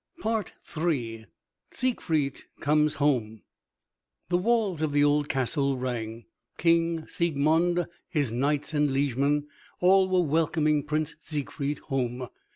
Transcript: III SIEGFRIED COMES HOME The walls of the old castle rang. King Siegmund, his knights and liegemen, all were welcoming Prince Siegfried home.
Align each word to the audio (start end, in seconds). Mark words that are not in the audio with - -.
III 0.25 1.25
SIEGFRIED 1.69 2.45
COMES 2.59 2.95
HOME 2.95 3.43
The 4.29 4.37
walls 4.39 4.81
of 4.81 4.93
the 4.93 5.03
old 5.03 5.29
castle 5.29 5.77
rang. 5.77 6.25
King 6.57 7.07
Siegmund, 7.07 7.85
his 8.09 8.33
knights 8.33 8.73
and 8.73 8.89
liegemen, 8.91 9.45
all 9.79 10.09
were 10.09 10.27
welcoming 10.27 10.81
Prince 10.85 11.15
Siegfried 11.19 11.77
home. 11.77 12.29